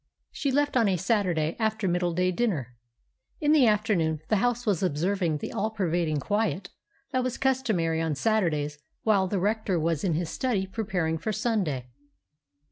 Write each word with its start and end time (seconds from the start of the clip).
She 0.31 0.49
left 0.51 0.75
on 0.75 0.87
a 0.87 0.97
Saturday 0.97 1.55
after 1.59 1.87
middle 1.87 2.11
day 2.11 2.31
dinner. 2.31 2.75
In 3.39 3.51
the 3.51 3.67
afternoon 3.67 4.19
the 4.29 4.37
house 4.37 4.65
was 4.65 4.81
observing 4.81 5.37
the 5.37 5.53
all 5.53 5.69
pervading 5.69 6.19
quiet 6.19 6.71
that 7.11 7.23
was 7.23 7.37
customary 7.37 8.01
on 8.01 8.15
Saturdays 8.15 8.79
while 9.03 9.27
the 9.27 9.37
Rector 9.37 9.79
was 9.79 10.03
in 10.03 10.15
his 10.15 10.31
study 10.31 10.65
preparing 10.65 11.19
for 11.19 11.31
Sunday. 11.31 11.85